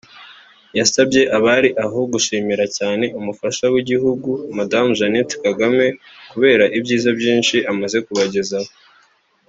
[0.77, 5.85] yasabye abari aho gushimira cyane umufasha w’Igihugu Madame Jeannette Kagame
[6.31, 8.71] kubera ibyiza byinshi amaze kubagezaho